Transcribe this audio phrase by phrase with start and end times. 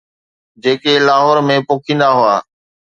[0.63, 2.35] جيڪي لاهور ۾ پوکيندا هئا.